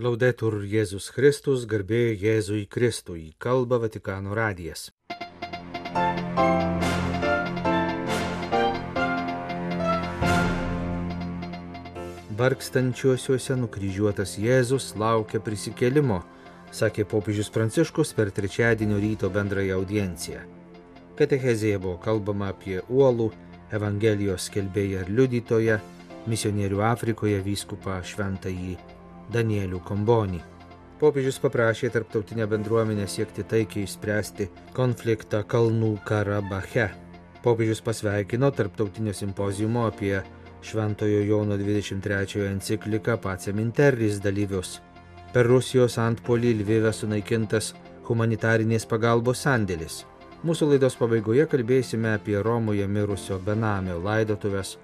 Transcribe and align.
Laudetur 0.00 0.62
Jėzus 0.64 1.10
Kristus, 1.12 1.66
garbė 1.68 2.14
Jėzui 2.16 2.62
Kristui, 2.64 3.34
kalba 3.36 3.76
Vatikano 3.76 4.32
radijas. 4.32 4.86
Varkstančiuosiuose 12.38 13.58
nukryžiuotas 13.60 14.38
Jėzus 14.40 14.94
laukia 14.96 15.42
prisikelimo, 15.44 16.22
sakė 16.72 17.04
popiežius 17.04 17.52
Pranciškus 17.52 18.14
per 18.16 18.32
trečiadienio 18.32 18.96
ryto 18.96 19.28
bendrąją 19.28 19.76
audienciją. 19.82 20.46
Katechezėje 21.20 21.76
buvo 21.84 21.98
kalbama 22.00 22.48
apie 22.54 22.80
uolų, 22.88 23.28
Evangelijos 23.76 24.48
skelbėją 24.48 25.04
ir 25.04 25.12
liudytoją, 25.20 25.78
misionierių 26.32 26.80
Afrikoje 26.94 27.44
vyskupą 27.44 28.00
šventąjį 28.00 28.80
Danielių 29.32 29.80
Kombonį. 29.86 30.40
Popiežius 31.02 31.40
paprašė 31.42 31.88
tarptautinę 31.90 32.46
bendruomenę 32.46 33.08
siekti 33.10 33.42
taikiai 33.48 33.88
išspręsti 33.88 34.46
konfliktą 34.76 35.40
Kalnų 35.50 35.96
Karabache. 36.06 36.90
Popiežius 37.42 37.82
pasveikino 37.82 38.52
tarptautinio 38.54 39.14
simpozijumo 39.16 39.88
apie 39.88 40.20
Šventojo 40.62 41.24
Jono 41.26 41.56
23 41.58 42.46
encikliką 42.52 43.16
Pacem 43.18 43.58
Interris 43.58 44.20
dalyvius. 44.22 44.76
Per 45.32 45.48
Rusijos 45.48 45.98
antpolį 45.98 46.54
Lvivę 46.60 46.92
sunaikintas 46.94 47.72
humanitarinės 48.06 48.86
pagalbos 48.86 49.42
sandėlis. 49.42 50.02
Mūsų 50.46 50.74
laidos 50.74 50.94
pabaigoje 50.98 51.48
kalbėsime 51.50 52.14
apie 52.14 52.38
Romoje 52.42 52.86
mirusio 52.86 53.40
benamio 53.42 53.98
laidotuvės, 54.02 54.76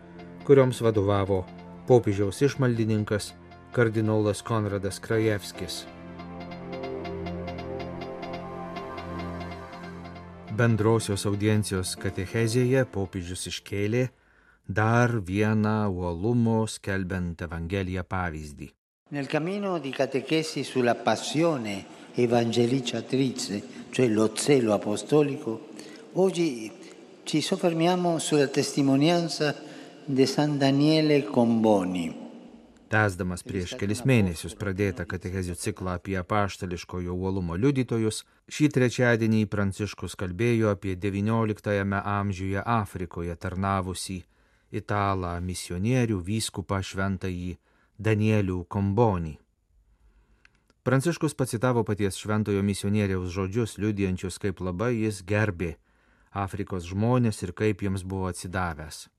kurioms 0.46 0.82
vadovavo 0.82 1.44
popiežiaus 1.86 2.42
išmaldininkas 2.46 3.32
kardinolas 3.72 4.42
Konradas 4.42 4.98
Krajevskis. 5.00 5.84
Bendrosios 10.58 11.22
audiencijos 11.28 11.92
katechezėje 12.02 12.82
popiežius 12.90 13.46
iškėlė 13.52 14.08
dar 14.66 15.14
vieną 15.22 15.88
uolumo 15.92 16.64
skelbiant 16.66 17.44
Evangeliją 17.46 18.02
pavyzdį. 18.02 18.72
Nel 19.14 19.28
cammino 19.30 19.78
di 19.78 19.92
catechesi 19.94 20.64
sulla 20.64 20.94
passione 20.94 21.84
evangelizzatrice, 22.14 23.62
cioè 23.90 24.08
lo 24.08 24.32
zelo 24.34 24.74
apostolico, 24.74 25.68
oggi 26.14 26.70
ci 27.22 27.40
soffermiamo 27.40 28.18
sulla 28.18 28.48
testimonianza 28.48 29.54
di 30.04 30.26
San 30.26 30.58
Daniele 30.58 31.22
Comboni. 31.24 32.27
Tęsdamas 32.88 33.42
prieš 33.44 33.74
kelis 33.76 34.00
mėnesius 34.08 34.54
pradėtą 34.56 35.04
katechezių 35.08 35.58
ciklą 35.60 35.98
apie 35.98 36.14
apaštališkojo 36.16 37.12
uolumo 37.12 37.56
liudytojus, 37.60 38.22
šį 38.48 38.68
trečiadienį 38.76 39.42
Pranciškus 39.52 40.16
kalbėjo 40.16 40.70
apie 40.72 40.94
XIX 40.96 42.00
amžiuje 42.00 42.62
Afrikoje 42.64 43.36
tarnavusį 43.36 44.22
italą 44.80 45.34
misionierių 45.44 46.16
vyskupą 46.30 46.80
šventąjį 46.80 47.58
Danielių 48.00 48.62
Kombonį. 48.72 49.34
Pranciškus 50.88 51.36
pacitavo 51.36 51.84
paties 51.84 52.16
šventojo 52.16 52.64
misionieriaus 52.64 53.28
žodžius, 53.36 53.76
liudijančius, 53.76 54.40
kaip 54.40 54.64
labai 54.64 54.94
jis 55.02 55.20
gerbė 55.28 55.74
Afrikos 56.32 56.88
žmonės 56.88 57.44
ir 57.44 57.52
kaip 57.52 57.84
jiems 57.84 58.08
buvo 58.08 58.32
atsidavęs. 58.32 59.10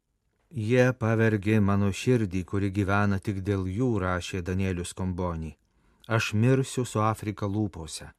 Jie 0.49 0.93
pavergė 0.97 1.59
mano 1.61 1.91
širdį, 1.93 2.39
kuri 2.43 2.71
gyvena 2.73 3.19
tik 3.21 3.43
dėl 3.45 3.67
jų, 3.69 3.99
rašė 4.01 4.41
Danielius 4.41 4.95
Kombonį. 4.97 5.51
Aš 6.07 6.33
mirsiu 6.33 6.85
su 6.89 6.99
Afrika 7.05 7.45
lūpose. 7.45 8.09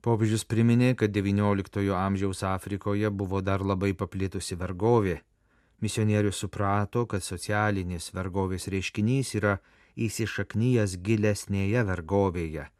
Popiežius 0.00 0.46
priminė, 0.48 0.94
kad 0.96 1.12
XIX 1.12 1.92
amžiaus 1.92 2.42
Afrikoje 2.42 3.10
buvo 3.10 3.42
dar 3.42 3.60
labai 3.60 3.92
paplitusi 3.92 4.56
vergovė. 4.56 5.20
Misionierius 5.84 6.40
suprato, 6.40 7.04
kad 7.04 7.20
socialinis 7.20 8.08
vergovės 8.14 8.68
reiškinys 8.72 9.34
yra 9.36 9.58
įsišaknyjas 9.96 10.96
gilesnėje 10.96 11.84
vergovėje, 11.84 12.70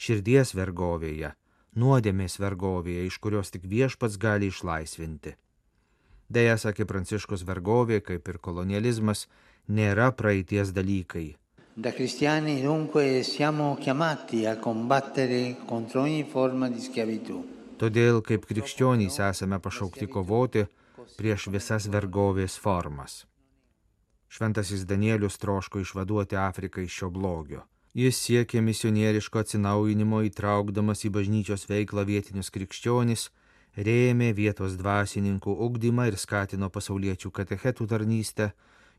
širdies 0.00 0.54
vergovėje, 0.56 1.34
nuodėmės 1.76 2.40
vergovėje, 2.40 3.04
iš 3.04 3.18
kurios 3.20 3.52
tik 3.52 3.68
viešpats 3.68 4.16
gali 4.16 4.48
išlaisvinti. 4.48 5.36
Deja, 6.28 6.56
sakė 6.58 6.86
Pranciškus 6.90 7.44
vergovė, 7.46 8.00
kaip 8.02 8.28
ir 8.28 8.38
kolonializmas, 8.42 9.26
nėra 9.68 10.10
praeities 10.12 10.72
dalykai. 10.74 11.36
Da 11.76 11.92
cristiani 11.92 12.62
dunque 12.62 13.22
siamo 13.22 13.76
chiamati 13.80 14.46
a 14.46 14.56
combattere 14.56 15.56
contro 15.68 16.02
ogni 16.02 16.24
forma 16.24 16.70
di 16.70 16.80
schiavitù. 16.80 17.44
Todėl 17.76 18.22
kaip 18.24 18.46
krikščionys 18.48 19.18
esame 19.20 19.58
pašaukti 19.60 20.06
kovoti 20.08 20.64
prieš 21.18 21.50
visas 21.52 21.86
vergovės 21.92 22.56
formas. 22.56 23.26
Šventasis 24.32 24.86
Danielius 24.88 25.36
troško 25.38 25.84
išvaduoti 25.84 26.36
Afriką 26.36 26.80
iš 26.80 26.96
šio 27.00 27.10
blogio. 27.10 27.66
Jis 27.96 28.18
siekė 28.24 28.60
misionieriško 28.64 29.44
atsinaujinimo 29.44 30.22
įtraukdamas 30.30 31.04
į 31.04 31.12
bažnyčios 31.12 31.68
veiklą 31.68 32.06
vietinius 32.08 32.50
krikščionis, 32.56 33.28
rėmė 33.76 34.32
vietos 34.32 34.76
dvasininkų 34.80 35.52
ugdymą 35.66 36.08
ir 36.10 36.16
skatino 36.16 36.70
pasauliečių 36.72 37.30
katechetų 37.30 37.86
tarnystę, 37.86 38.50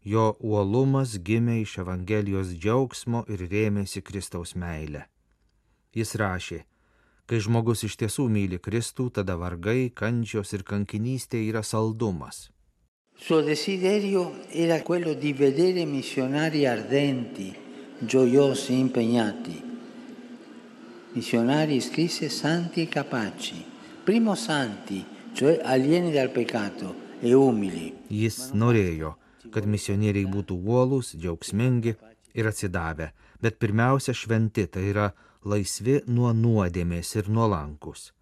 jo 0.04 0.36
uolumas 0.40 1.18
gimė 1.18 1.62
iš 1.64 1.80
Evangelijos 1.84 2.54
džiaugsmo 2.54 3.26
ir 3.28 3.48
rėmėsi 3.50 4.04
Kristaus 4.06 4.54
meilę. 4.56 5.08
Jis 5.98 6.14
rašė, 6.22 6.60
kai 7.26 7.40
žmogus 7.42 7.84
iš 7.84 7.98
tiesų 7.98 8.28
myli 8.30 8.60
Kristų, 8.62 9.10
tada 9.18 9.36
vargai, 9.36 9.90
kančios 9.90 10.54
ir 10.54 10.64
kankinystė 10.64 11.42
yra 11.50 11.64
saldumas. 11.64 12.50
Suo 13.18 13.42
desiderio 13.42 14.30
era 14.54 14.84
quello 14.86 15.16
di 15.16 15.34
vedere 15.34 15.88
missionari 15.90 16.68
ardenti, 16.70 17.50
gioiosi, 18.06 18.78
impegnati. 18.78 19.58
Missionari 21.16 21.82
scrisse 21.82 22.30
santi 22.30 22.84
e 22.84 22.88
capaci 22.88 23.77
primo 24.08 24.36
santi, 24.36 25.06
cioè 25.34 25.60
alieni 25.62 26.14
dal 26.14 26.30
peccato 26.30 26.96
e 27.20 27.34
umili. 27.34 27.90
Jis 28.08 28.54
norėjo, 28.56 29.10
kad 29.52 29.66
misionieriai 29.68 30.24
būtų 30.32 30.56
uolūs, 30.56 31.10
džiaugsmingi 31.20 31.92
ir 32.40 32.48
atsidavę, 32.48 33.10
bet 33.44 33.58
pirmiausia 33.60 34.16
šventi, 34.16 34.64
tai 34.72 34.86
yra 34.94 35.10
laisvi 35.44 35.98
nuo 36.08 36.32
nuodėmės 36.32 37.12
ir 37.20 37.28
nuolankus. 37.28 38.14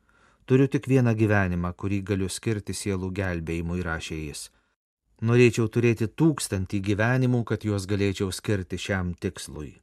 Turiu 0.50 0.66
tik 0.74 0.90
vieną 0.90 1.14
gyvenimą, 1.14 1.76
kurį 1.78 2.02
galiu 2.10 2.32
skirti 2.34 2.74
sielų 2.74 3.12
gelbėjimui, 3.22 3.86
rašė 3.86 4.18
jis. 4.24 4.48
Norėčiau 5.22 5.70
turėti 5.70 6.10
tūkstantį 6.10 6.82
gyvenimų, 6.82 7.44
kad 7.46 7.62
juos 7.62 7.86
galėčiau 7.86 8.34
skirti 8.34 8.82
šiam 8.82 9.14
tikslui. 9.14 9.76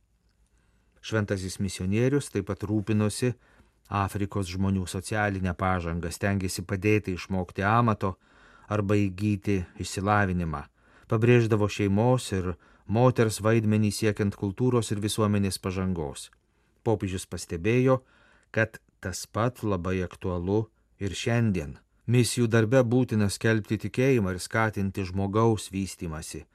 Šventasis 0.98 1.60
misionierius 1.62 2.34
taip 2.34 2.50
pat 2.50 2.66
rūpinosi, 2.66 3.36
Afrikos 3.92 4.48
žmonių 4.48 4.86
socialinę 4.88 5.52
pažangą, 5.52 6.08
stengiasi 6.08 6.64
padėti 6.64 7.12
išmokti 7.12 7.64
amato 7.68 8.14
arba 8.72 8.96
įgyti 8.96 9.58
išsilavinimą, 9.84 10.62
pabrėždavo 11.12 11.68
šeimos 11.68 12.30
ir 12.32 12.54
moters 12.88 13.42
vaidmenį 13.44 13.90
siekiant 13.92 14.38
kultūros 14.40 14.94
ir 14.94 15.02
visuomenės 15.04 15.60
pažangos. 15.60 16.30
Popiežius 16.88 17.28
pastebėjo, 17.28 17.98
kad 18.50 18.80
tas 19.04 19.26
pat 19.26 19.60
labai 19.62 19.98
aktualu 20.06 20.62
ir 20.96 21.12
šiandien. 21.12 21.76
Misijų 22.08 22.48
darbe 22.48 22.80
būtina 22.94 23.28
skelbti 23.28 23.76
tikėjimą 23.84 24.32
ir 24.32 24.40
skatinti 24.40 25.04
žmogaus 25.04 25.68
vystimasi, 25.74 26.46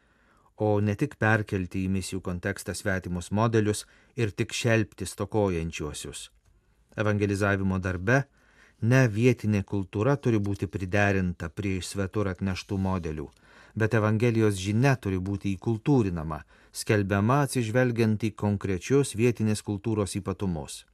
o 0.57 0.79
ne 0.81 0.97
tik 0.97 1.15
perkelti 1.21 1.85
į 1.85 1.93
misijų 1.99 2.23
kontekstą 2.25 2.73
svetimus 2.73 3.29
modelius 3.29 3.85
ir 4.17 4.33
tik 4.33 4.57
šelbti 4.57 5.05
stokojančiuosius 5.05 6.31
evangelizavimo 6.97 7.79
darbe 7.79 8.23
ne 8.81 9.07
vietinė 9.07 9.63
kultūra 9.63 10.17
turi 10.17 10.39
būti 10.39 10.67
priderinta 10.67 11.49
prie 11.49 11.77
iš 11.77 11.93
svetur 11.93 12.29
atneštų 12.33 12.77
modelių, 12.77 13.27
bet 13.75 13.93
Evangelijos 13.93 14.57
žinia 14.61 14.95
turi 14.95 15.17
būti 15.17 15.53
įkultūrinama, 15.55 16.43
skelbiama 16.73 17.41
atsižvelgiant 17.45 18.23
į 18.23 18.33
konkrečius 18.35 19.15
vietinės 19.15 19.63
kultūros 19.65 20.15
ypatumus. 20.19 20.85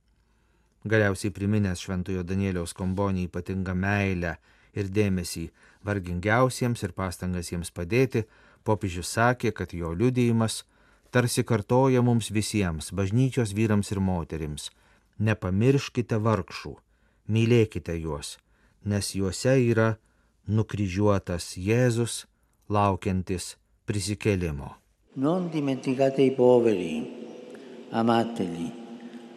Galiausiai 0.84 1.32
priminęs 1.32 1.80
Šventojo 1.80 2.24
Danieliaus 2.28 2.74
kombonį 2.76 3.30
ypatingą 3.30 3.76
meilę 3.76 4.36
ir 4.76 4.90
dėmesį 4.92 5.48
vargingiausiems 5.88 6.84
ir 6.84 6.92
pastangas 6.92 7.52
jiems 7.52 7.72
padėti, 7.72 8.26
popiežius 8.64 9.12
sakė, 9.16 9.52
kad 9.52 9.74
jo 9.74 9.94
liudijimas 9.96 10.64
tarsi 11.12 11.44
kartoja 11.44 12.02
mums 12.02 12.32
visiems, 12.32 12.92
bažnyčios 12.92 13.54
vyrams 13.56 13.92
ir 13.92 14.00
moterims, 14.00 14.72
nepamirškite 15.20 16.18
vargšų, 16.18 16.76
mylėkite 17.30 17.96
juos, 18.00 18.38
nes 18.86 19.14
juose 19.16 19.56
yra 19.64 19.96
nukryžiuotas 20.48 21.54
Jėzus, 21.58 22.26
laukiantis 22.70 23.56
prisikėlimo. 23.86 24.74
Non 25.16 25.50
dimenticate 25.54 26.24
i 26.26 26.32
poveri, 26.34 27.04
amateli, 27.92 28.72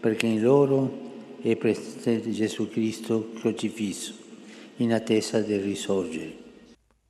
perché 0.01 0.27
in 0.27 0.43
loro 0.43 0.89
è 1.43 1.55
presente 1.57 2.31
Gesù 2.31 2.69
Cristo 2.71 3.33
crocifisso, 3.41 4.15
in 4.79 4.93
attesa 4.93 5.41
del 5.41 5.63
risorgere. 5.63 6.45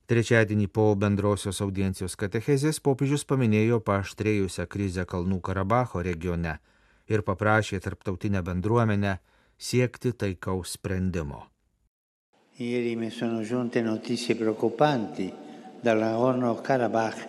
Trečiadienį 0.07 0.69
po 0.71 0.93
bendrosios 0.95 1.57
audiencijos 1.59 2.13
katechezės 2.15 2.77
popiežius 2.79 3.25
paminėjo 3.27 3.81
paaštrėjusią 3.83 4.63
krizę 4.71 5.03
Kalnų 5.03 5.41
Karabacho 5.43 5.99
regione 5.99 6.53
ir 7.07 7.23
paprašė 7.27 7.79
tarptautinę 7.83 8.43
bendruomenę 8.43 9.17
siekti 9.57 10.13
taikaus 10.13 10.75
sprendimo. 10.77 11.45
Ieri 12.59 12.95
mi 12.95 13.09
sono 13.11 13.41
giunte 13.43 13.81
notizie 13.81 14.35
preoccupanti 14.35 15.31
dal 15.81 15.99
Nagorno 15.99 16.55
Karabakh 16.55 17.19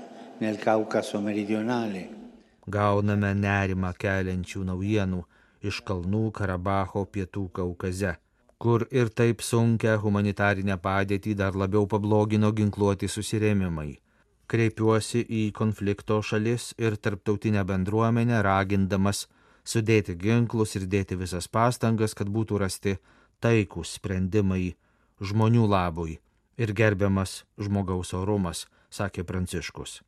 nel 0.40 0.56
Caucaso 0.58 1.20
meridionale. 1.20 2.08
Gauname 2.68 3.34
nerimą 3.34 3.92
keliančių 3.96 4.64
naujienų 4.70 5.20
iš 5.68 5.82
Kalnų 5.84 6.30
Karabacho 6.32 7.04
pietų 7.12 7.48
Kaukaze, 7.58 8.14
kur 8.58 8.86
ir 8.90 9.08
taip 9.08 9.42
sunkia 9.42 9.96
humanitarinę 10.02 10.76
padėtį 10.80 11.34
dar 11.38 11.56
labiau 11.56 11.86
pablogino 11.86 12.52
ginkluoti 12.52 13.08
susirėmimai. 13.08 13.98
Kreipiuosi 14.48 15.26
į 15.28 15.42
konflikto 15.52 16.22
šalis 16.24 16.70
ir 16.80 16.96
tarptautinę 16.96 17.64
bendruomenę, 17.68 18.40
ragindamas 18.42 19.26
sudėti 19.68 20.16
ginklus 20.16 20.76
ir 20.78 20.88
dėti 20.88 21.18
visas 21.20 21.48
pastangas, 21.48 22.16
kad 22.16 22.30
būtų 22.32 22.60
rasti 22.64 22.96
taikūs 23.44 23.98
sprendimai 23.98 24.74
žmonių 25.20 25.66
labui 25.68 26.18
ir 26.58 26.72
gerbiamas 26.74 27.44
žmogaus 27.60 28.14
orumas, 28.16 28.66
sakė 28.90 29.24
Pranciškus. 29.28 30.00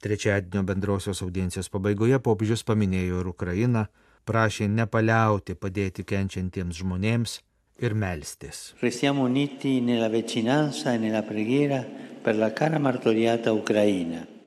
Trečiadienio 0.00 0.62
bendrosios 0.64 1.20
audiencijos 1.20 1.68
pabaigoje 1.68 2.16
popiežius 2.24 2.64
paminėjo 2.64 3.20
ir 3.20 3.28
Ukrainą, 3.28 3.84
prašė 4.24 4.70
nepaliauti 4.72 5.58
padėti 5.60 6.06
kenčiantiems 6.08 6.80
žmonėms 6.80 7.36
ir 7.84 7.92
melstis. 7.92 8.70
Restiamo 8.80 9.28
uniti 9.28 9.80
nella 9.84 10.08
vicinanza 10.08 10.94
e 10.94 10.98
nella 10.98 11.20
preghiera 11.22 11.84
per 12.24 12.36
la 12.36 12.52
cara 12.52 12.78
martoriata 12.78 13.52
Ucraina. 13.52 14.39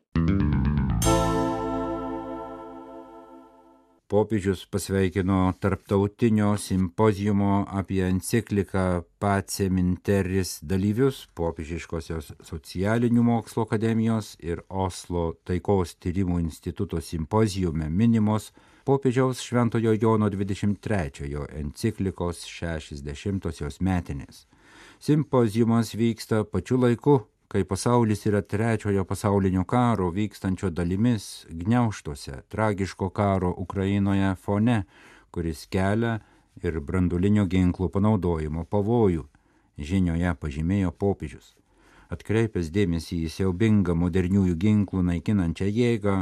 Popiežius 4.08 4.66
pasveikino 4.66 5.54
tarptautinio 5.60 6.58
simpozijumo 6.58 7.66
apie 7.70 8.04
encikliką 8.08 9.02
Pace 9.20 9.70
Minteris 9.70 10.60
dalyvius 10.62 11.24
popiežiškosios 11.36 12.34
socialinių 12.44 13.24
mokslo 13.24 13.66
akademijos 13.68 14.36
ir 14.44 14.62
Oslo 14.70 15.34
taikos 15.48 15.96
tyrimų 16.04 16.40
instituto 16.44 17.02
simpozijume 17.02 17.90
minimos 17.90 18.52
popiežiaus 18.86 19.42
Šventojo 19.42 19.96
Jono 20.02 20.30
23-ojo 20.30 21.48
enciklikos 21.60 22.44
60-osios 22.48 23.80
metinės. 23.80 24.46
Simpozijumas 25.00 25.96
vyksta 25.96 26.44
pačiu 26.44 26.78
laiku, 26.80 27.22
kai 27.54 27.64
pasaulis 27.70 28.24
yra 28.26 28.42
trečiojo 28.42 29.04
pasaulinio 29.06 29.64
karo 29.64 30.08
vykstančio 30.10 30.72
dalimis 30.74 31.46
gniauštuose 31.50 32.40
tragiško 32.50 33.10
karo 33.10 33.54
Ukrainoje 33.58 34.36
fone, 34.36 34.78
kuris 35.32 35.68
kelia 35.76 36.16
ir 36.64 36.80
brandulinio 36.80 37.46
ginklų 37.46 37.92
panaudojimo 37.94 38.64
pavojų, 38.66 39.28
žinioje 39.78 40.32
pažymėjo 40.42 40.94
popiežius. 41.04 41.52
Atkreipęs 42.10 42.72
dėmesį 42.74 43.20
į 43.28 43.30
siaubingą 43.36 43.94
moderniųjų 44.02 44.58
ginklų 44.66 45.04
naikinančią 45.12 45.70
jėgą, 45.70 46.18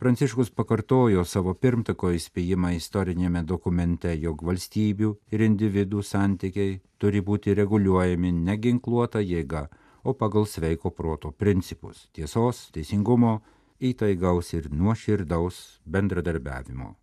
Pranciškus 0.00 0.48
pakartojo 0.56 1.26
savo 1.28 1.52
pirmtako 1.52 2.14
įspėjimą 2.16 2.70
istorinėme 2.78 3.42
dokumente, 3.44 4.14
jog 4.16 4.40
valstybių 4.48 5.10
ir 5.36 5.42
individų 5.44 6.00
santykiai 6.10 6.78
turi 6.96 7.20
būti 7.20 7.52
reguliuojami 7.58 8.30
neginkluota 8.46 9.20
jėga, 9.20 9.66
o 10.02 10.14
pagal 10.14 10.46
sveiko 10.46 10.90
proto 10.90 11.30
principus- 11.30 12.08
tiesos, 12.14 12.70
teisingumo, 12.72 13.40
įtaigaus 13.80 14.54
ir 14.54 14.68
nuoširdaus 14.70 15.80
bendradarbiavimo. 15.86 16.94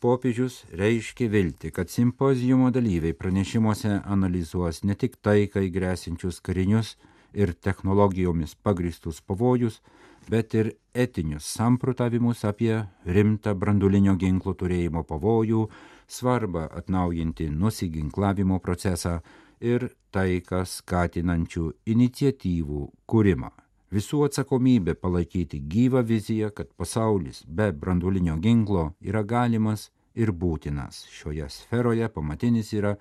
Popiežius 0.00 0.64
reiškia 0.72 1.28
vilti, 1.28 1.70
kad 1.70 1.88
simpozijumo 1.88 2.70
dalyviai 2.70 3.14
pranešimuose 3.16 4.02
analizuos 4.04 4.82
ne 4.84 4.94
tik 4.94 5.16
taikai 5.16 5.70
grėsinčius 5.72 6.42
karinius 6.44 6.96
ir 7.32 7.54
technologijomis 7.54 8.54
pagristus 8.54 9.20
pavojus, 9.20 9.80
bet 10.28 10.54
ir 10.54 10.72
etinius 10.94 11.48
samprotavimus 11.56 12.44
apie 12.44 12.84
rimtą 13.06 13.54
brandulinio 13.54 14.14
ginklo 14.20 14.54
turėjimo 14.54 15.04
pavojų, 15.08 15.68
svarbą 16.08 16.68
atnaujinti 16.80 17.48
nusiginklavimo 17.50 18.60
procesą 18.60 19.20
ir 19.64 19.88
taiką 20.14 20.62
skatinančių 20.68 21.66
iniciatyvų 21.94 22.82
kūrimą. 23.10 23.50
Visų 23.94 24.24
atsakomybė 24.26 24.96
palaikyti 24.98 25.60
gyvą 25.70 26.02
viziją, 26.06 26.50
kad 26.50 26.72
pasaulis 26.76 27.44
be 27.46 27.70
branduolinio 27.72 28.36
ginklo 28.42 28.88
yra 29.00 29.22
galimas 29.22 29.90
ir 30.14 30.32
būtinas. 30.32 31.04
Šioje 31.14 31.46
sferoje 31.50 32.08
pamatinis 32.10 32.72
yra 32.74 32.96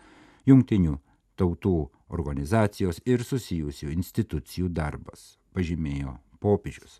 jungtinių 0.45 0.99
tautų 1.39 1.77
organizacijos 2.13 3.01
ir 3.09 3.25
susijusių 3.25 3.89
institucijų 3.95 4.69
darbas, 4.69 5.39
pažymėjo 5.53 6.17
popiežius. 6.43 6.99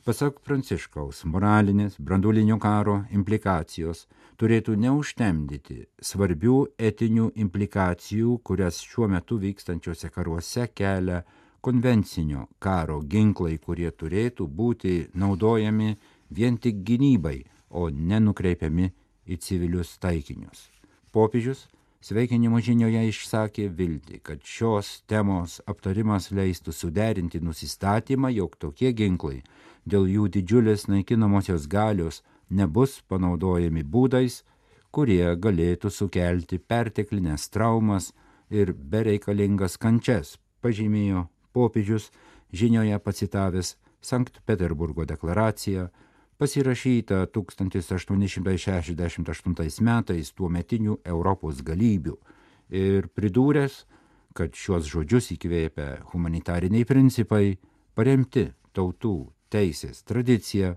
Pasak 0.00 0.38
Pranciškaus, 0.40 1.26
moralinės 1.28 1.98
branduolinio 2.00 2.56
karo 2.56 3.02
implikacijos 3.12 4.06
turėtų 4.40 4.72
neužtemdyti 4.80 5.76
svarbių 6.00 6.54
etinių 6.88 7.26
implikacijų, 7.44 8.38
kurias 8.40 8.78
šiuo 8.80 9.10
metu 9.12 9.36
vykstančiuose 9.42 10.08
karuose 10.14 10.64
kelia 10.72 11.18
konvencinio 11.60 12.46
karo 12.58 13.02
ginklai, 13.04 13.58
kurie 13.60 13.90
turėtų 13.92 14.46
būti 14.48 14.94
naudojami 15.12 15.92
vien 16.32 16.56
tik 16.56 16.80
gynybai, 16.80 17.42
o 17.68 17.90
nenukreipiami 17.92 18.88
į 19.28 19.36
civilius 19.36 19.98
taikinius. 20.00 20.70
Popiežius 21.12 21.66
sveikinimo 22.04 22.60
žinioje 22.64 23.02
išsakė 23.10 23.68
viltį, 23.76 24.20
kad 24.24 24.44
šios 24.44 25.00
temos 25.10 25.60
aptarimas 25.70 26.30
leistų 26.32 26.72
suderinti 26.72 27.40
nusistatymą, 27.44 28.30
jog 28.32 28.56
tokie 28.56 28.92
ginklai 28.96 29.42
dėl 29.84 30.08
jų 30.08 30.28
didžiulės 30.36 30.86
naikinamosios 30.88 31.66
galios 31.68 32.22
nebus 32.50 33.00
panaudojami 33.08 33.84
būdais, 33.84 34.42
kurie 34.90 35.36
galėtų 35.36 35.90
sukelti 35.90 36.58
perteklinės 36.58 37.48
traumas 37.48 38.10
ir 38.50 38.72
bereikalingas 38.74 39.78
kančias, 39.78 40.38
pažymėjo 40.60 41.28
popiežius 41.54 42.10
žinioje 42.52 42.98
pacitavęs 42.98 43.76
Sankt 44.00 44.40
Peterburgo 44.46 45.04
deklaraciją, 45.04 45.90
pasirašyta 46.40 47.26
1868 47.34 49.84
metais 49.84 50.32
tuo 50.32 50.48
metinių 50.48 50.96
Europos 51.04 51.60
galybių 51.66 52.16
ir 52.80 53.08
pridūręs, 53.12 53.84
kad 54.34 54.54
šiuos 54.56 54.84
žodžius 54.88 55.30
įkvėpia 55.36 56.00
humanitariniai 56.12 56.84
principai, 56.88 57.58
paremti 57.94 58.52
tautų 58.72 59.32
teisės 59.52 60.02
tradicija, 60.06 60.76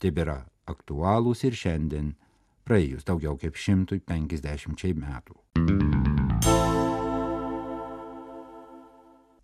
tebėra 0.00 0.46
aktualūs 0.66 1.44
ir 1.46 1.54
šiandien, 1.54 2.14
praėjus 2.66 3.04
daugiau 3.06 3.36
kaip 3.38 3.54
150 3.54 4.94
metų. 5.04 5.34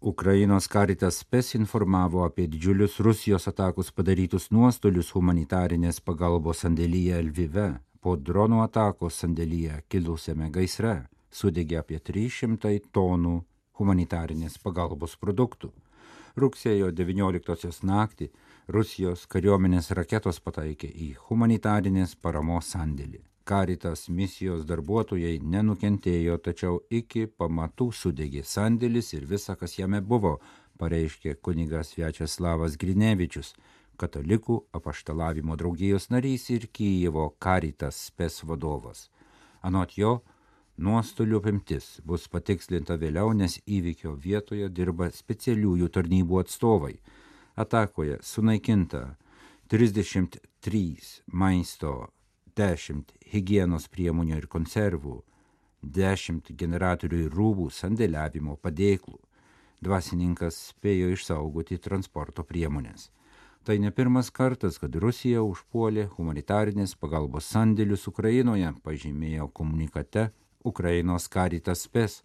Ukrainos 0.04 0.66
karitas 0.66 1.18
spes 1.23 1.54
informavo 1.54 2.25
apie 2.25 2.47
didžiulius 2.47 2.99
Rusijos 3.00 3.44
atakus 3.47 3.92
padarytus 3.94 4.49
nuostolius 4.50 5.12
humanitarinės 5.14 6.00
pagalbos 6.02 6.64
sandėlyje 6.64 7.21
Lvive. 7.28 7.68
Po 8.02 8.16
dronų 8.18 8.64
atakos 8.64 9.21
sandėlyje 9.23 9.78
kilusiame 9.87 10.50
gaisre 10.50 10.97
sudegė 11.30 11.78
apie 11.85 12.02
300 12.11 12.75
tonų 12.90 13.37
humanitarinės 13.78 14.59
pagalbos 14.59 15.14
produktų. 15.23 15.71
Rugsėjo 16.35 16.90
19 16.90 17.87
naktį 17.87 18.32
Rusijos 18.66 19.28
kariuomenės 19.30 19.94
raketos 19.94 20.42
pataikė 20.42 20.90
į 20.90 21.12
humanitarinės 21.28 22.18
paramos 22.18 22.75
sandėlį. 22.75 23.23
Karitas 23.52 24.06
misijos 24.09 24.62
darbuotojai 24.64 25.35
nenukentėjo, 25.54 26.38
tačiau 26.47 26.78
iki 26.99 27.26
pamatų 27.26 27.90
sudegė 27.92 28.40
sandėlis 28.49 29.12
ir 29.12 29.26
visa, 29.28 29.56
kas 29.61 29.76
jame 29.76 30.00
buvo, 30.00 30.38
pareiškė 30.80 31.35
kunigas 31.44 31.92
Vячeslavas 31.99 32.78
Grinevičius, 32.80 33.52
katalikų 34.00 34.56
apaštalavimo 34.78 35.59
draugijos 35.61 36.09
narys 36.14 36.49
ir 36.56 36.64
Kyjevo 36.73 37.26
karitas 37.38 37.99
spes 38.09 38.40
vadovas. 38.49 39.11
Anot 39.61 39.99
jo, 40.00 40.14
nuostolių 40.80 41.42
apimtis 41.42 41.99
bus 42.09 42.25
patikslinta 42.32 42.97
vėliau, 42.97 43.35
nes 43.37 43.59
įvykio 43.66 44.16
vietoje 44.16 44.73
dirba 44.73 45.12
specialiųjų 45.12 45.92
tarnybų 45.99 46.40
atstovai 46.47 46.97
atakoje 47.56 48.18
sunaikinta 48.23 49.16
33 49.68 51.23
maisto 51.26 52.09
10 52.56 53.14
hygienos 53.32 53.88
priemonių 53.88 54.37
ir 54.42 54.47
konservų, 54.52 55.23
10 55.82 56.52
generatorių 56.59 57.25
ir 57.26 57.32
rūbų 57.32 57.71
sandėliavimo 57.73 58.59
padėklų. 58.61 59.18
Dvasininkas 59.82 60.59
spėjo 60.71 61.09
išsaugoti 61.14 61.78
transporto 61.82 62.44
priemonės. 62.47 63.09
Tai 63.64 63.78
ne 63.78 63.90
pirmas 63.90 64.30
kartas, 64.30 64.78
kad 64.82 64.94
Rusija 64.94 65.42
užpuolė 65.42 66.09
humanitarinės 66.16 66.94
pagalbos 66.99 67.49
sandėlius 67.50 68.09
Ukrainoje, 68.11 68.73
pažymėjo 68.82 69.49
komunikate 69.54 70.28
Ukrainos 70.64 71.28
karitas 71.30 71.87
spes, 71.87 72.21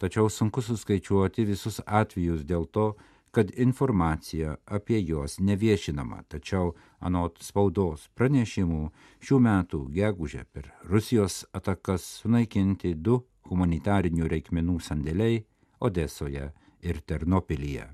tačiau 0.00 0.28
sunku 0.32 0.64
suskaičiuoti 0.64 1.44
visus 1.48 1.80
atvejus 1.84 2.44
dėl 2.48 2.66
to, 2.66 2.94
kad 3.30 3.50
informacija 3.56 4.56
apie 4.66 5.00
juos 5.00 5.38
neviešinama, 5.40 6.22
tačiau 6.28 6.74
anot 7.00 7.38
spaudos 7.44 8.08
pranešimų 8.18 8.88
šių 9.24 9.40
metų 9.48 9.84
gegužę 9.94 10.44
per 10.52 10.72
Rusijos 10.88 11.44
atakas 11.52 12.06
sunaikinti 12.22 12.94
du 12.94 13.20
humanitarinių 13.48 14.28
reikmenų 14.28 14.80
sandėliai 14.84 15.44
Odesoje 15.80 16.50
ir 16.82 17.00
Ternopilyje. 17.06 17.86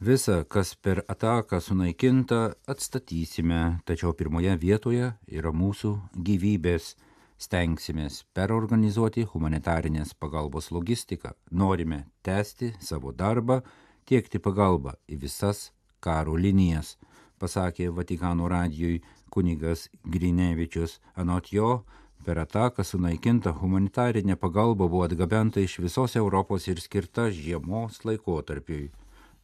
Visa, 0.00 0.42
kas 0.44 0.74
per 0.76 1.00
ataką 1.08 1.56
sunaikinta, 1.60 2.52
atstatysime, 2.68 3.80
tačiau 3.88 4.12
pirmoje 4.12 4.52
vietoje 4.60 5.12
yra 5.26 5.52
mūsų 5.56 5.96
gyvybės. 6.12 6.94
Stengsimės 7.36 8.22
perorganizuoti 8.32 9.26
humanitarinės 9.28 10.14
pagalbos 10.16 10.70
logistiką. 10.72 11.34
Norime 11.52 12.06
tęsti 12.24 12.70
savo 12.80 13.12
darbą 13.12 13.58
tiekti 14.06 14.40
pagalbą 14.42 14.94
į 15.10 15.18
visas 15.26 15.70
karo 16.00 16.36
linijas, 16.38 16.96
pasakė 17.40 17.90
Vatikano 17.92 18.48
radijui 18.48 19.02
kunigas 19.30 19.88
Grinevičius. 20.04 21.00
Anot 21.16 21.52
jo, 21.52 21.82
per 22.24 22.40
ataką 22.42 22.84
sunaikinta 22.86 23.52
humanitarinė 23.60 24.38
pagalba 24.40 24.86
buvo 24.86 25.04
atgabenta 25.08 25.60
iš 25.60 25.78
visos 25.84 26.16
Europos 26.16 26.68
ir 26.68 26.80
skirta 26.80 27.28
žiemos 27.30 28.04
laikotarpiui. 28.08 28.88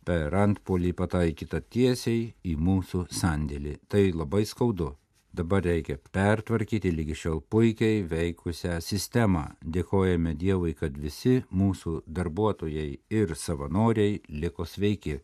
Per 0.03 0.35
antpolį 0.35 0.97
pataikyta 0.99 1.61
tiesiai 1.63 2.33
į 2.43 2.57
mūsų 2.59 3.07
sandėlį. 3.21 3.77
Tai 3.89 4.03
labai 4.19 4.43
skaudu. 4.49 4.91
Dabar 5.33 5.63
reikia 5.65 5.97
pertvarkyti 6.13 6.91
lygi 6.93 7.15
šiol 7.17 7.39
puikiai 7.49 8.03
veikusią 8.05 8.75
sistemą. 8.85 9.47
Dėkojame 9.65 10.35
Dievui, 10.37 10.75
kad 10.77 10.99
visi 11.01 11.39
mūsų 11.49 12.03
darbuotojai 12.05 12.91
ir 13.17 13.33
savanoriai 13.41 14.19
liko 14.29 14.67
sveiki, 14.69 15.23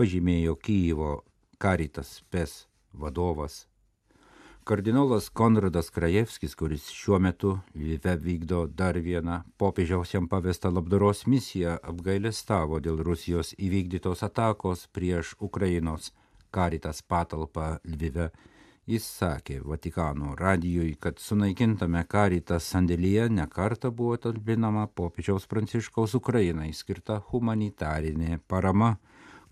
pažymėjo 0.00 0.56
Kyjivo 0.56 1.10
Karitas 1.60 2.22
PES 2.32 2.54
vadovas. 2.96 3.66
Kardinolas 4.64 5.28
Konradas 5.28 5.92
Krajevskis, 5.92 6.56
kuris 6.56 6.88
šiuo 6.88 7.18
metu 7.20 7.58
Lvive 7.76 8.16
vykdo 8.16 8.62
dar 8.72 8.96
vieną 8.96 9.42
popiežiaus 9.60 10.14
jam 10.14 10.24
pavestą 10.24 10.72
labdaros 10.72 11.26
misiją, 11.28 11.76
apgailestavo 11.84 12.80
dėl 12.80 13.04
Rusijos 13.04 13.52
įvykdytos 13.60 14.24
atakos 14.24 14.88
prieš 14.88 15.36
Ukrainos 15.36 16.14
Karitas 16.48 17.04
patalpą 17.04 17.74
Lvive 17.84 18.30
Jis 18.84 19.04
sakė 19.08 19.62
Vatikano 19.64 20.34
radijui, 20.36 20.90
kad 21.00 21.16
sunaikintame 21.16 22.02
karitas 22.04 22.66
sandėlyje 22.68 23.30
nekarta 23.32 23.88
buvo 23.88 24.18
talpinama 24.20 24.82
popiežiaus 25.00 25.46
pranciškaus 25.48 26.12
Ukrainai 26.18 26.68
skirta 26.76 27.16
humanitarinė 27.30 28.42
parama. 28.46 28.98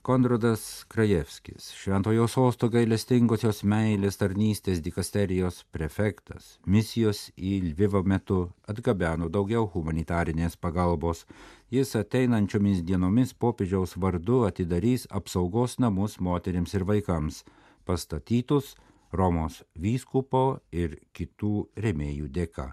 Konradas 0.03 0.85
Krajevskis, 0.93 1.71
Šventojo 1.79 2.27
sosto 2.29 2.69
gailestingosios 2.69 3.63
meilės 3.65 4.21
tarnystės 4.21 4.83
dikasterijos 4.85 5.63
prefektas, 5.73 6.59
misijos 6.67 7.31
į 7.39 7.55
Lvivo 7.71 8.03
metu 8.05 8.43
atgabeno 8.69 9.31
daugiau 9.33 9.65
humanitarinės 9.73 10.59
pagalbos. 10.61 11.25
Jis 11.73 11.97
ateinančiomis 12.03 12.85
dienomis 12.85 13.33
popiežiaus 13.33 13.97
vardu 13.97 14.43
atidarys 14.51 15.09
apsaugos 15.09 15.79
namus 15.79 16.21
moteriams 16.21 16.75
ir 16.75 16.85
vaikams, 16.85 17.45
pastatytus 17.87 18.75
Romos 19.13 19.63
vyskupo 19.77 20.63
ir 20.73 20.97
kitų 21.13 21.69
remėjų 21.85 22.29
dėka. 22.33 22.71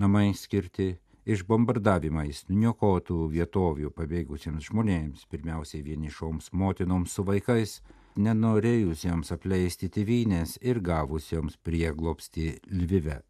Namai 0.00 0.30
skirti 0.38 0.94
iš 1.26 1.44
bombardavimais 1.46 2.44
nuniokotų 2.48 3.26
vietovių 3.34 3.90
pabėgusiems 3.94 4.70
žmonėms, 4.70 5.26
pirmiausiai 5.30 5.82
vienišoms 5.86 6.52
motinoms 6.52 7.16
su 7.16 7.24
vaikais, 7.26 7.80
nenorėjusiems 8.16 9.32
apleisti 9.34 9.90
tėvynės 9.92 10.58
ir 10.62 10.80
gavusiems 10.80 11.58
prieglopsti 11.62 12.56
Lvive. 12.70 13.20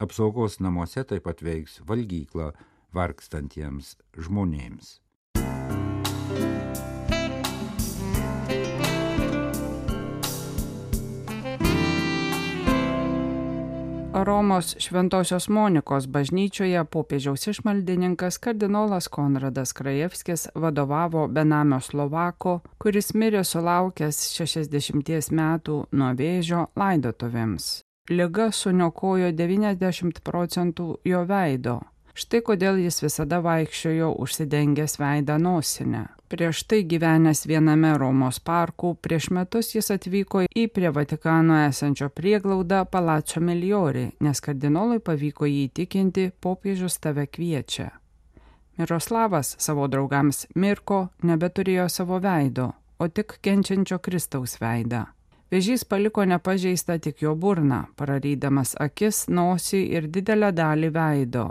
Apsaugos 0.00 0.60
namuose 0.64 1.04
taip 1.04 1.26
pat 1.28 1.42
veiks 1.44 1.80
valgykla 1.84 2.52
vargstantiems 2.96 3.96
žmonėms. 4.16 4.98
Romos 14.12 14.76
Šventojios 14.78 15.48
Monikos 15.48 16.06
bažnyčioje 16.10 16.84
popiežiaus 16.84 17.46
išmaldininkas 17.46 18.38
kardinolas 18.38 19.08
Konradas 19.08 19.72
Krajevskis 19.72 20.48
vadovavo 20.54 21.28
benamio 21.28 21.78
Slovako, 21.80 22.58
kuris 22.78 23.14
mirė 23.14 23.44
sulaukęs 23.46 24.18
60 24.34 25.30
metų 25.30 25.76
nuo 25.92 26.10
vėžio 26.18 26.66
laidotuvėms. 26.76 27.70
Liga 28.10 28.50
suniokojo 28.50 29.30
90 29.30 30.20
procentų 30.26 30.88
jo 31.06 31.24
veido. 31.30 31.78
Štai 32.14 32.40
kodėl 32.42 32.80
jis 32.82 33.02
visada 33.04 33.38
vaikščiojo 33.44 34.14
užsidengęs 34.22 34.98
veidą 35.00 35.38
nosinę. 35.38 36.06
Prieš 36.30 36.62
tai 36.70 36.84
gyvenęs 36.86 37.42
viename 37.50 37.96
Romos 37.98 38.38
parkų, 38.38 38.92
prieš 39.02 39.30
metus 39.34 39.72
jis 39.74 39.90
atvyko 39.90 40.44
į 40.46 40.68
prie 40.70 40.90
Vatikano 40.94 41.56
esančio 41.66 42.06
prieglaudą 42.14 42.84
Palačio 42.86 43.42
Miliori, 43.42 44.04
nes 44.22 44.40
kardinolui 44.40 45.00
pavyko 45.02 45.48
jį 45.50 45.64
įtikinti, 45.68 46.28
popiežius 46.38 47.00
tave 47.02 47.26
kviečia. 47.26 47.88
Miroslavas 48.78 49.56
savo 49.58 49.88
draugams 49.90 50.46
Mirko 50.54 51.08
nebeturėjo 51.26 51.88
savo 51.90 52.20
veido, 52.22 52.68
o 52.98 53.08
tik 53.08 53.40
kenčiančio 53.42 53.98
Kristaus 53.98 54.54
veidą. 54.62 55.08
Vežys 55.50 55.82
paliko 55.82 56.22
nepažeistą 56.24 57.00
tik 57.02 57.24
jo 57.24 57.34
burną, 57.34 57.80
prarydamas 57.98 58.76
akis, 58.78 59.24
nosį 59.26 59.82
ir 59.98 60.06
didelę 60.06 60.52
dalį 60.54 60.92
veido. 60.94 61.48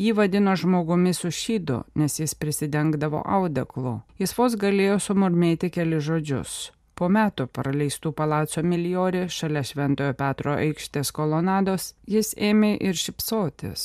Jį 0.00 0.14
vadino 0.16 0.54
žmogumi 0.56 1.10
su 1.12 1.28
šydu, 1.28 1.82
nes 1.94 2.14
jis 2.22 2.32
prisidengdavo 2.40 3.20
audeklu. 3.38 3.98
Jis 4.16 4.32
vos 4.38 4.54
galėjo 4.56 4.96
sumurmėti 5.06 5.68
keli 5.74 5.98
žodžius. 6.00 6.70
Po 6.96 7.08
metų 7.12 7.46
praleistų 7.52 8.12
palaco 8.16 8.62
milijorį 8.64 9.26
šalia 9.32 9.60
Šventojo 9.64 10.14
Petro 10.16 10.54
aikštės 10.56 11.12
kolonados 11.16 11.90
jis 12.08 12.32
ėmė 12.36 12.74
ir 12.80 12.96
šipsotis. 12.96 13.84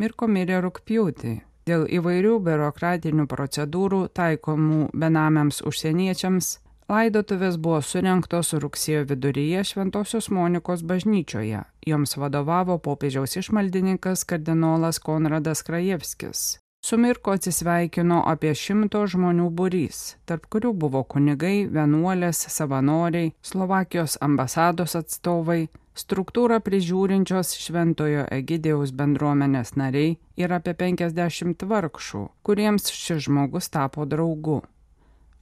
Mirko 0.00 0.28
mirė 0.28 0.60
rūpjūtį. 0.66 1.34
Dėl 1.64 1.86
įvairių 1.96 2.34
biurokratinių 2.44 3.24
procedūrų 3.30 4.02
taikomų 4.12 4.90
benamiams 4.92 5.62
užsieniečiams 5.64 6.50
Laidotuvės 6.84 7.54
buvo 7.56 7.78
surinktos 7.80 8.50
rugsėjo 8.60 9.06
viduryje 9.08 9.62
Šventojios 9.64 10.26
Monikos 10.28 10.82
bažnyčioje. 10.84 11.62
Joms 11.88 12.12
vadovavo 12.20 12.76
popiežiaus 12.76 13.38
išmaldininkas 13.40 14.26
kardinolas 14.28 15.00
Konradas 15.00 15.64
Krajevskis. 15.64 16.42
Su 16.84 16.98
Mirko 17.00 17.32
atsisveikino 17.32 18.18
apie 18.28 18.52
šimto 18.52 19.06
žmonių 19.08 19.46
būrys, 19.56 20.18
tarp 20.28 20.44
kurių 20.52 20.74
buvo 20.76 21.00
kunigai, 21.08 21.64
vienuolės, 21.72 22.42
savanoriai, 22.52 23.32
Slovakijos 23.40 24.18
ambasados 24.20 24.92
atstovai, 25.00 25.70
struktūrą 25.96 26.60
prižiūrinčios 26.66 27.54
Šventojo 27.64 28.26
Egidėjaus 28.28 28.92
bendruomenės 28.92 29.72
nariai 29.80 30.18
ir 30.36 30.52
apie 30.52 30.76
50 30.84 31.64
vargšų, 31.72 32.28
kuriems 32.44 32.92
šis 32.92 33.24
žmogus 33.30 33.72
tapo 33.72 34.04
draugu. 34.04 34.60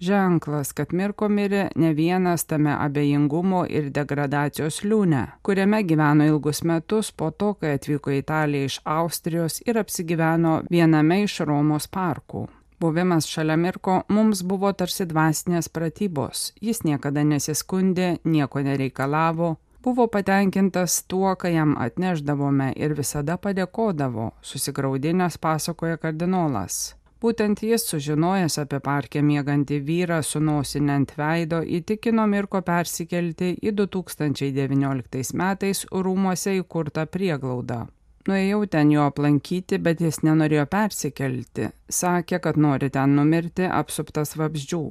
Ženklas, 0.02 0.72
kad 0.74 0.90
Mirko 0.98 1.28
mirė 1.30 1.68
ne 1.78 1.92
vienas 1.94 2.42
tame 2.50 2.72
abejingumo 2.74 3.60
ir 3.70 3.84
degradacijos 3.94 4.80
liūne, 4.82 5.20
kuriame 5.46 5.78
gyveno 5.86 6.26
ilgus 6.26 6.64
metus 6.66 7.12
po 7.14 7.28
to, 7.30 7.52
kai 7.60 7.76
atvyko 7.76 8.10
į 8.10 8.16
Italiją 8.24 8.70
iš 8.70 8.78
Austrijos 8.82 9.60
ir 9.62 9.78
apsigyveno 9.78 10.56
viename 10.74 11.20
iš 11.22 11.36
Romos 11.46 11.86
parkų. 11.86 12.48
Buvimas 12.82 13.28
šalia 13.30 13.54
Mirko 13.56 14.00
mums 14.08 14.40
buvo 14.42 14.72
tarsi 14.74 15.06
dvasinės 15.06 15.70
pratybos. 15.70 16.48
Jis 16.58 16.82
niekada 16.82 17.22
nesiskundė, 17.22 18.16
nieko 18.24 18.64
nereikalavo, 18.66 19.52
buvo 19.86 20.08
patenkintas 20.10 20.96
tuo, 21.06 21.36
ką 21.38 21.52
jam 21.54 21.76
atneždavome 21.78 22.72
ir 22.74 22.96
visada 22.98 23.38
padėkodavo, 23.38 24.32
susigaudinęs 24.42 25.38
pasakoja 25.38 26.02
kardinolas. 26.02 26.96
Būtent 27.22 27.60
jis 27.62 27.84
sužinojęs 27.86 28.56
apie 28.58 28.80
parke 28.82 29.20
miegantį 29.22 29.76
vyrą 29.86 30.16
su 30.26 30.40
nosinė 30.42 30.94
ant 30.98 31.12
veido 31.18 31.60
įtikino 31.76 32.24
Mirko 32.26 32.62
persikelti 32.66 33.52
į 33.62 33.72
2019 33.78 35.36
metais 35.38 35.84
rūmose 36.06 36.56
įkurtą 36.58 37.04
prieglaudą. 37.16 37.84
Nuėjau 38.26 38.66
ten 38.74 38.90
jo 38.90 39.06
aplankyti, 39.10 39.78
bet 39.78 40.02
jis 40.02 40.18
nenorėjo 40.26 40.66
persikelti. 40.74 41.70
Sakė, 42.00 42.42
kad 42.42 42.58
nori 42.58 42.90
ten 42.90 43.14
numirti 43.18 43.70
apsuptas 43.70 44.34
vabzdžių. 44.42 44.82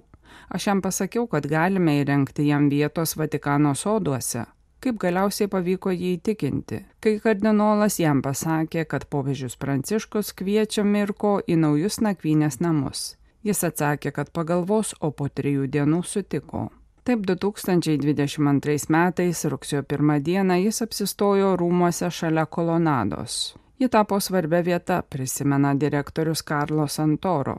Aš 0.55 0.71
jam 0.71 0.79
pasakiau, 0.87 1.27
kad 1.27 1.51
galime 1.51 1.99
įrengti 1.99 2.47
jam 2.47 2.71
vietos 2.71 3.17
Vatikano 3.19 3.75
soduose 3.75 4.47
kaip 4.81 4.97
galiausiai 5.01 5.49
pavyko 5.51 5.93
jį 5.93 6.15
įtikinti, 6.17 6.81
kai 7.03 7.15
kardinolas 7.21 7.99
jam 8.01 8.21
pasakė, 8.25 8.85
kad 8.89 9.05
popiežius 9.13 9.57
Pranciškus 9.61 10.33
kviečia 10.37 10.83
Mirko 10.83 11.37
į 11.45 11.59
naujus 11.61 12.01
nakvynės 12.01 12.59
namus. 12.65 13.15
Jis 13.45 13.63
atsakė, 13.65 14.11
kad 14.13 14.33
pagalvos, 14.33 14.93
o 14.99 15.11
po 15.11 15.29
trijų 15.29 15.67
dienų 15.69 16.01
sutiko. 16.05 16.69
Taip 17.05 17.23
2022 17.25 18.89
metais 18.93 19.45
rugsėjo 19.49 19.81
1 19.89 20.19
dieną 20.25 20.59
jis 20.61 20.83
apsistojo 20.85 21.55
rūmuose 21.57 22.11
šalia 22.13 22.45
kolonados. 22.45 23.55
Ji 23.81 23.89
tapo 23.89 24.19
svarbia 24.21 24.61
vieta, 24.61 25.01
prisimena 25.01 25.73
direktorius 25.73 26.43
Karlo 26.45 26.85
Santoro. 26.87 27.57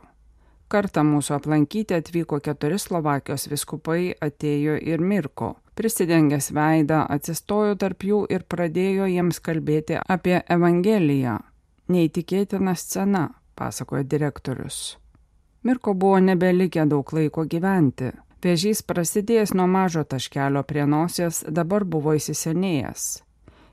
Kartą 0.71 1.03
mūsų 1.05 1.35
aplankyti 1.37 1.99
atvyko 1.99 2.39
keturi 2.41 2.79
Slovakijos 2.79 3.49
viskupai, 3.51 4.15
atėjo 4.23 4.79
ir 4.79 5.03
Mirko 5.03 5.57
prisidengęs 5.75 6.51
veidą, 6.55 7.05
atsistojo 7.09 7.77
tarp 7.81 8.05
jų 8.05 8.25
ir 8.31 8.45
pradėjo 8.49 9.09
jiems 9.11 9.41
kalbėti 9.45 10.01
apie 10.01 10.41
Evangeliją. 10.49 11.39
Neįtikėtina 11.93 12.75
scena, 12.79 13.29
pasakoja 13.55 14.05
direktorius. 14.05 14.99
Mirko 15.63 15.95
buvo 15.95 16.19
nebelikę 16.21 16.87
daug 16.91 17.13
laiko 17.15 17.45
gyventi. 17.47 18.11
Vėžys 18.43 18.83
prasidėjęs 18.83 19.53
nuo 19.55 19.69
mažo 19.71 20.03
taškelio 20.03 20.65
prie 20.67 20.87
nosies 20.87 21.45
dabar 21.47 21.85
buvo 21.85 22.17
įsisenėjęs. 22.19 23.05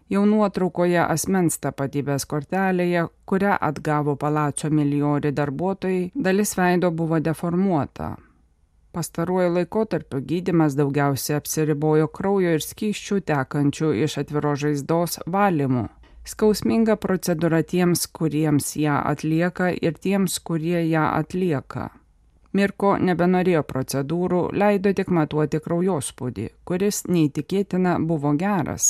Jau 0.09 0.23
nuotraukoje 0.25 1.01
asmens 1.01 1.57
tapatybės 1.61 2.25
kortelėje, 2.29 3.07
kurią 3.29 3.57
atgavo 3.69 4.15
palačio 4.17 4.69
milijonį 4.73 5.31
darbuotojai, 5.37 6.09
dalis 6.15 6.55
veido 6.57 6.89
buvo 6.91 7.19
deformuota. 7.21 8.15
Pastaruoju 8.91 9.53
laikotarpiu 9.53 10.19
gydimas 10.21 10.73
daugiausia 10.77 11.37
apsiribojo 11.37 12.07
kraujo 12.09 12.55
ir 12.57 12.63
skyščių 12.65 13.19
tekančių 13.31 13.89
iš 14.05 14.17
atviro 14.23 14.55
žaizdos 14.57 15.19
valymu. 15.35 15.83
Skausminga 16.29 16.95
procedūra 16.97 17.59
tiems, 17.63 18.07
kuriems 18.17 18.71
ją 18.81 18.95
atlieka 19.11 19.69
ir 19.77 19.97
tiems, 20.01 20.39
kurie 20.45 20.81
ją 20.89 21.03
atlieka. 21.19 21.89
Mirko 22.57 22.95
nebenorėjo 22.97 23.61
procedūrų, 23.69 24.39
leido 24.57 24.93
tik 24.97 25.11
matuoti 25.13 25.59
kraujospūdį, 25.61 26.47
kuris 26.65 27.03
neįtikėtina 27.05 27.99
buvo 28.09 28.31
geras. 28.37 28.87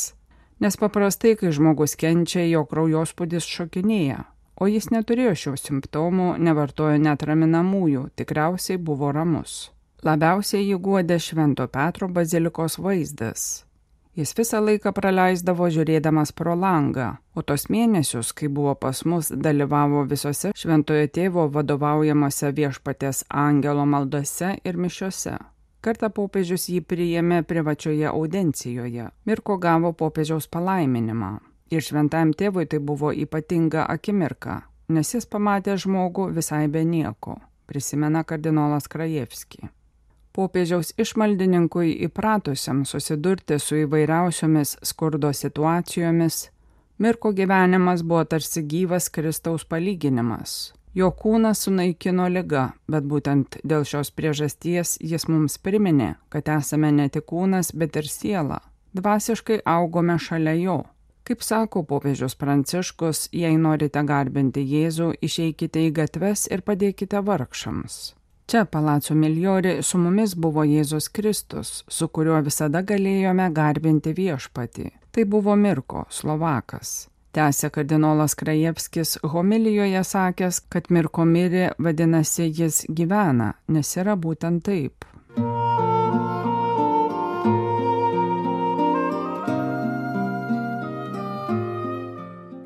Nes 0.63 0.79
paprastai, 0.79 1.33
kai 1.39 1.51
žmogus 1.55 1.97
kenčia, 1.99 2.45
jo 2.47 2.63
kraujospūdis 2.71 3.47
šokinėja, 3.47 4.23
o 4.59 4.67
jis 4.71 4.87
neturėjo 4.95 5.35
šių 5.43 5.53
simptomų, 5.59 6.29
nevartojo 6.39 6.95
net 7.03 7.27
raminamųjų, 7.27 8.05
tikriausiai 8.19 8.79
buvo 8.79 9.11
ramus. 9.15 9.73
Labiausiai 9.99 10.63
jį 10.63 10.77
guodė 10.79 11.17
Švento 11.19 11.65
Petro 11.67 12.07
bazilikos 12.07 12.77
vaizdas. 12.79 13.65
Jis 14.15 14.31
visą 14.37 14.61
laiką 14.63 14.93
praleisdavo 14.95 15.65
žiūrėdamas 15.75 16.31
pro 16.35 16.53
langą, 16.55 17.07
o 17.35 17.41
tos 17.43 17.65
mėnesius, 17.67 18.29
kai 18.31 18.47
buvo 18.47 18.77
pas 18.79 19.01
mus, 19.03 19.27
dalyvavo 19.27 20.05
visose 20.07 20.53
Šventojo 20.55 21.09
tėvo 21.17 21.45
vadovaujamose 21.51 22.51
viešpatės 22.55 23.25
angelo 23.27 23.83
maldose 23.85 24.53
ir 24.63 24.79
mišiose. 24.79 25.33
Kartą 25.83 26.09
popiežius 26.15 26.69
jį 26.71 26.79
priėmė 26.87 27.41
privačioje 27.49 28.07
audencijoje. 28.11 29.09
Mirko 29.27 29.57
gavo 29.59 29.91
popiežiaus 29.91 30.47
palaiminimą. 30.47 31.33
Ir 31.75 31.83
šventajam 31.83 32.31
tėvui 32.39 32.69
tai 32.71 32.79
buvo 32.79 33.11
ypatinga 33.11 33.83
akimirka, 33.91 34.61
nes 34.95 35.11
jis 35.13 35.27
pamatė 35.27 35.75
žmogų 35.75 36.29
visai 36.39 36.69
be 36.71 36.85
nieko, 36.87 37.35
prisimena 37.67 38.23
kardinolas 38.23 38.87
Krajevski 38.87 39.69
popiežiaus 40.35 40.93
išmaldininkui 40.97 41.95
įpratusiam 42.07 42.85
susidurti 42.85 43.59
su 43.59 43.83
įvairiausiomis 43.83 44.77
skurdo 44.85 45.33
situacijomis, 45.33 46.47
Mirko 46.99 47.31
gyvenimas 47.31 48.03
buvo 48.03 48.23
tarsi 48.25 48.61
gyvas 48.61 49.05
Kristaus 49.09 49.63
palyginimas. 49.63 50.73
Jo 50.93 51.13
kūnas 51.15 51.61
sunaikino 51.63 52.25
lyga, 52.27 52.63
bet 52.91 53.05
būtent 53.07 53.55
dėl 53.63 53.85
šios 53.87 54.11
priežasties 54.11 54.97
jis 54.99 55.27
mums 55.31 55.55
priminė, 55.63 56.09
kad 56.27 56.51
esame 56.57 56.91
ne 56.91 57.07
tik 57.07 57.29
kūnas, 57.31 57.71
bet 57.71 57.95
ir 58.01 58.11
siela. 58.11 58.59
Dvasiškai 58.99 59.61
augome 59.63 60.19
šalia 60.19 60.57
jo. 60.59 60.77
Kaip 61.23 61.45
sako 61.45 61.85
popiežius 61.87 62.35
Pranciškus, 62.35 63.29
jei 63.31 63.55
norite 63.55 64.03
garbinti 64.03 64.65
Jėzų, 64.67 65.13
išeikite 65.23 65.87
į 65.87 65.95
gatves 66.01 66.49
ir 66.51 66.67
padėkite 66.67 67.23
vargšams. 67.23 68.18
Čia 68.49 68.65
Palaco 68.65 69.13
Miljori 69.13 69.83
su 69.83 69.97
mumis 70.01 70.31
buvo 70.35 70.63
Jėzus 70.63 71.11
Kristus, 71.13 71.83
su 71.87 72.07
kuriuo 72.07 72.39
visada 72.41 72.79
galėjome 72.81 73.45
garbinti 73.53 74.09
viešpatį. 74.17 74.85
Tai 75.13 75.25
buvo 75.29 75.53
Mirko, 75.55 76.07
Slovakas. 76.09 76.93
Tęsė 77.37 77.69
kardinolas 77.69 78.33
Krajevskis 78.33 79.19
homilijoje 79.21 80.01
sakęs, 80.01 80.63
kad 80.65 80.89
Mirko 80.89 81.27
mirė, 81.29 81.67
vadinasi, 81.77 82.49
jis 82.49 82.87
gyvena, 82.89 83.51
nes 83.67 83.93
yra 84.01 84.17
būtent 84.17 84.65
taip. 84.65 85.05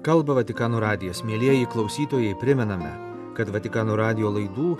Kalba 0.07 0.39
Vatikano 0.39 0.79
radijas. 0.79 1.25
Mėlyjeji 1.27 1.67
klausytojai, 1.75 2.39
primename, 2.39 2.95
kad 3.35 3.51
Vatikano 3.51 3.99
radio 3.99 4.31
laidų 4.31 4.79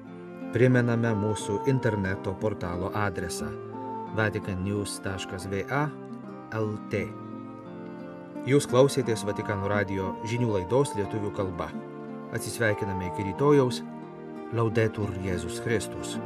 Primename 0.51 1.13
mūsų 1.15 1.61
interneto 1.71 2.33
portalo 2.35 2.89
adresą 2.91 3.47
vaticannews.va 4.17 5.83
lt. 6.59 7.03
Jūs 8.51 8.67
klausėtės 8.67 9.23
Vatikano 9.23 9.69
radio 9.71 10.09
žinių 10.27 10.49
laidos 10.57 10.91
lietuvių 10.97 11.31
kalba. 11.37 11.69
Atsisveikiname 12.35 13.13
iki 13.13 13.29
rytojaus. 13.29 13.79
Laudetur 14.51 15.15
Jėzus 15.23 15.63
Kristus. 15.63 16.17